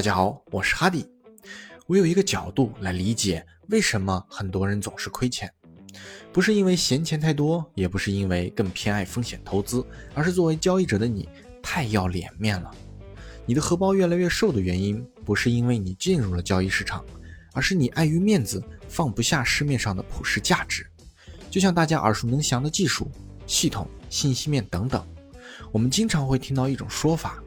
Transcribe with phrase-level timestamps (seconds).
[0.00, 1.06] 大家好，我是哈迪。
[1.86, 5.52] 我有一个角度来理解为什么很多人总是亏钱，
[6.32, 9.84] 不是因为闲钱太多，也不是因为更偏爱风险投资，
[10.14, 11.28] 而是作为交易者的你
[11.62, 12.70] 太要脸面了。
[13.44, 17.04] 你的荷包越来越瘦的原因，不是因为你进入了交易市场，
[17.52, 20.90] 而是你碍于面子放不下市面上的普世价值。
[21.50, 23.06] 就像大家耳熟能详的技术、
[23.46, 25.06] 系统、信息面等等，
[25.70, 27.44] 我们经常会听到一种说法。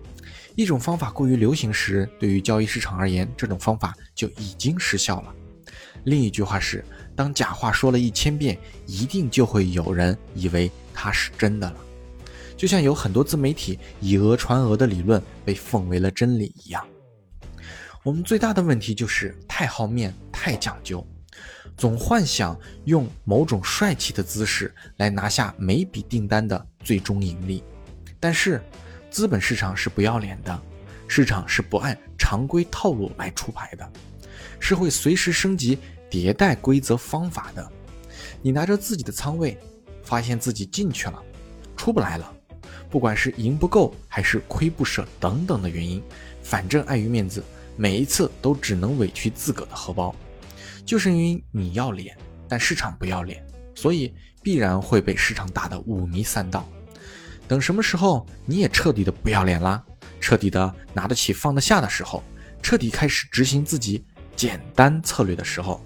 [0.55, 5.33] 一种方法过于流行时，对于交易市场而言，这种方法就已经失效了。
[6.03, 6.85] 另一句话是，
[7.15, 11.77] 当假话说了一千遍，一定就会有人以为它是真的了。
[12.55, 16.85] 就像有很多自媒体以讹传讹的理论被奉为了真理一样。
[18.03, 21.03] 我们最大的问题就是太好面、太讲究，
[21.75, 27.63] 总幻想用某种帅气的姿势来拿下每笔订单的最终盈利，
[28.19, 28.61] 但是。
[29.13, 30.59] 资本市场是不要脸的，
[31.07, 33.87] 市场是不按常规套路来出牌的，
[34.59, 35.77] 是会随时升级
[36.09, 37.71] 迭代规则方法的。
[38.41, 39.55] 你拿着自己的仓位，
[40.01, 41.21] 发现自己进去了，
[41.77, 42.33] 出不来了，
[42.89, 46.01] 不管是赢不够还是亏不舍等等的原因，
[46.41, 47.43] 反正碍于面子，
[47.77, 50.15] 每一次都只能委屈自个的荷包。
[50.83, 52.17] 就是因为你要脸，
[52.49, 54.11] 但市场不要脸，所以
[54.41, 56.67] 必然会被市场打得五迷三道。
[57.53, 59.83] 等什么时候你也彻底的不要脸啦，
[60.19, 62.23] 彻底的拿得起放得下的时候，
[62.63, 64.03] 彻底开始执行自己
[64.35, 65.79] 简单策略的时候，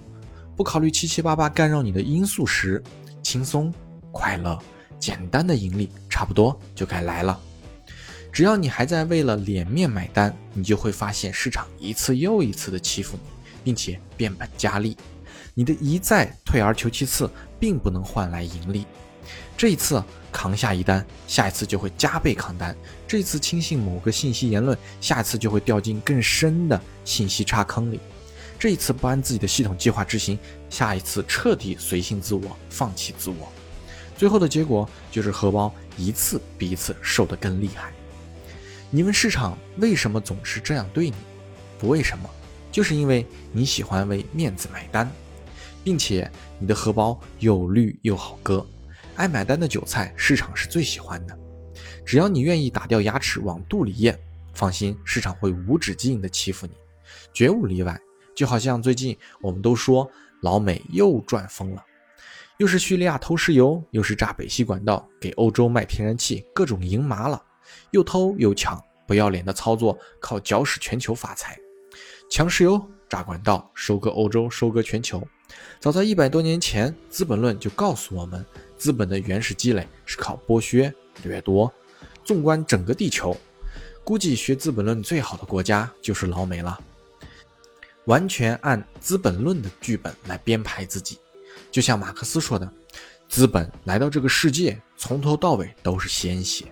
[0.56, 2.82] 不考虑七七八八干扰你的因素时，
[3.22, 3.70] 轻松、
[4.12, 4.58] 快乐、
[4.98, 7.38] 简单的盈利差不多就该来了。
[8.32, 13.28] 只要你还在为了脸面买单，你就会发现市场一次又一次的欺负你，
[13.62, 14.96] 并且变本加厉。
[15.52, 18.86] 你的一再退而求其次，并不能换来盈利。
[19.56, 22.72] 这一次扛下一单，下一次就会加倍扛单；
[23.06, 27.98] 这一次轻信某个信息言论，下一次就会掉进更深的信息差坑里；
[28.58, 30.38] 这一次不按自己的系统计划执行，
[30.70, 33.48] 下一次彻底随性自我，放弃自我。
[34.16, 37.92] 最后的结果就是荷包一次比一次瘦得更厉害。
[38.90, 41.16] 你问市场为什么总是这样对你？
[41.78, 42.28] 不为什么，
[42.72, 45.08] 就是因为你喜欢为面子买单，
[45.84, 48.66] 并且你的荷包又绿又好割。
[49.18, 51.36] 爱买单的韭菜，市场是最喜欢的。
[52.06, 54.16] 只要你愿意打掉牙齿往肚里咽，
[54.54, 56.72] 放心，市场会无止境的欺负你，
[57.34, 58.00] 绝无例外。
[58.32, 60.08] 就好像最近我们都说
[60.40, 61.84] 老美又赚疯了，
[62.58, 67.42] 又是叙利亚偷石油，又是炸北溪管道给欧洲卖天然气，各种赢麻了，
[67.90, 71.58] 又偷又抢，不要脸的操作，靠搅屎全球发财，
[72.30, 75.20] 抢石油、炸管道、收割欧洲、收割全球。
[75.80, 78.46] 早在一百多年前，《资本论》就告诉我们。
[78.78, 80.92] 资本的原始积累是靠剥削
[81.24, 81.72] 掠夺。
[82.24, 83.36] 纵观整个地球，
[84.04, 86.78] 估计学《资本论》最好的国家就是老美了。
[88.04, 91.18] 完全按《资本论》的剧本来编排自己，
[91.70, 92.70] 就像马克思说的
[93.28, 96.66] ：“资本来到这个世界，从头到尾都是鲜血。”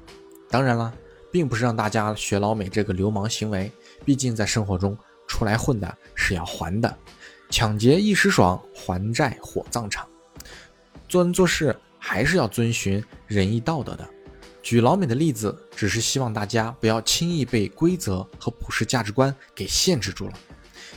[0.48, 0.92] 当然了，
[1.32, 3.72] 并不是让大家学老美这个流氓行为，
[4.04, 4.96] 毕竟在生活中
[5.26, 6.96] 出来混的是要还的。
[7.50, 10.06] 抢劫一时爽，还债火葬场。
[11.08, 11.74] 做人做事。
[12.08, 14.08] 还是要遵循仁义道德的。
[14.62, 20.38] 举老美的例子，只是希望大家不要轻易被规则和普世价值观给限制住了。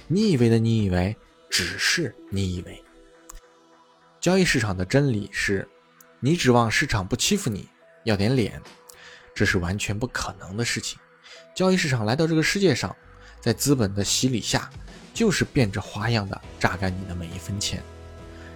[0.08, 1.16] 你以为的你以为，
[1.50, 2.84] 只是你以为。
[4.22, 5.68] 交易市场的真理是，
[6.20, 7.68] 你指望市场不欺负你，
[8.04, 8.62] 要点脸，
[9.34, 11.00] 这是完全不可能的事情。
[11.56, 12.96] 交易市场来到这个世界上，
[13.42, 14.70] 在资本的洗礼下，
[15.12, 17.82] 就是变着花样的榨干你的每一分钱。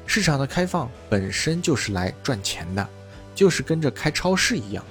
[0.06, 2.88] 市场的开放本身就是来赚钱的，
[3.34, 4.84] 就是跟着开超市一样，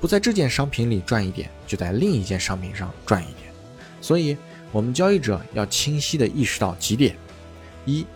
[0.00, 3.52] 不在这件商品里赚一点，就在另一件商品上赚一点。
[4.00, 4.36] 所以，
[4.70, 7.16] 我们交易者要清晰地意识到几点：
[7.84, 8.06] 一，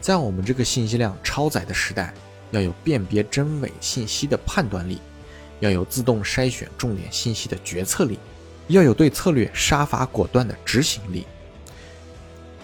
[0.00, 2.12] 在我们这个信息量超载的时代，
[2.50, 5.00] 要有辨别真伪信息的判断力，
[5.60, 8.18] 要有自动筛选重点信息的决策力，
[8.68, 11.26] 要有对策略杀伐果断的执行力。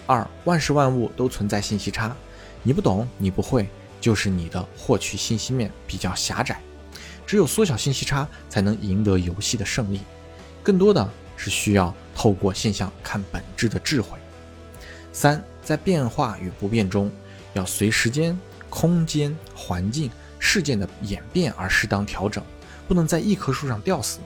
[0.05, 2.15] 二，万事万物都存在信息差。
[2.61, 3.67] 你不懂，你不会，
[4.01, 6.59] 就是你的获取信息面比较狭窄。
[7.25, 10.01] 只有缩小信息差，才能赢得游戏的胜利。
[10.61, 14.17] 更多的是需要透过现象看本质的智慧。
[15.13, 17.11] 三，在变化与不变中，
[17.53, 18.37] 要随时间、
[18.69, 22.43] 空间、环境、事件的演变而适当调整，
[22.87, 24.19] 不能在一棵树上吊死，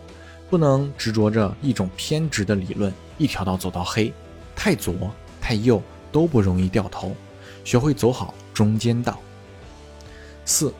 [0.49, 4.13] 不能执着着一种偏执的理论，一条道走到黑，
[4.55, 4.93] 太左
[5.41, 5.81] 太右
[6.11, 7.15] 都不容易掉头。
[7.63, 9.19] 学会走好中间道。
[10.45, 10.73] 四，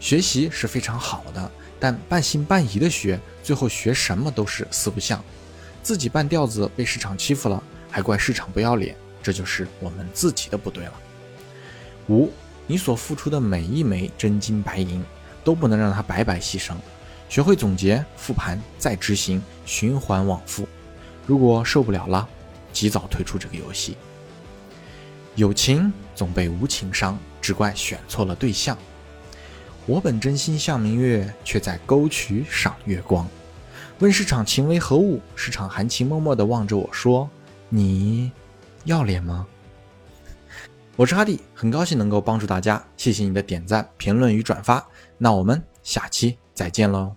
[0.00, 5.22] 学习是非常好的，但半信半疑的学，最后学什么都是四不像。
[5.82, 10.92] 自己半吊子被市场欺负了，还怪市场不要脸，这就是我们自己的不对了。
[12.08, 12.30] 五，
[12.66, 15.04] 你所付出的每一枚真金白银，
[15.44, 16.74] 都不能让它白白牺牲。
[17.28, 20.68] 学会总结、复盘、再执行，循环往复。
[21.26, 22.28] 如果受不了了，
[22.72, 23.96] 及早退出这个游戏。
[25.36, 28.76] 有情总被无情伤，只怪选错了对象。
[29.86, 33.28] 我本真心向明月，却在沟渠赏月光。
[33.98, 35.20] 问市场情为何物？
[35.36, 37.28] 市场含情脉脉地望着我说
[37.68, 38.32] ：“你
[38.84, 39.46] 要脸吗？”
[40.96, 44.84] 我是哈迪，很高兴能够帮助大家，谢谢你的点赞、评论与转发。
[45.18, 47.14] 那我们下期再见喽。